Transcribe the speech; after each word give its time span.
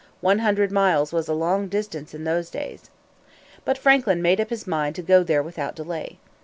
One 0.21 0.39
hundred 0.39 0.71
miles 0.71 1.13
was 1.13 1.27
a 1.27 1.33
long 1.35 1.67
distance 1.67 2.15
in 2.15 2.23
those 2.23 2.49
days. 2.49 2.89
But 3.63 3.77
Franklin 3.77 4.19
made 4.19 4.41
up 4.41 4.49
his 4.49 4.65
mind 4.65 4.95
to 4.95 5.03
go 5.03 5.21
there 5.21 5.43
without 5.43 5.75
delay. 5.75 6.17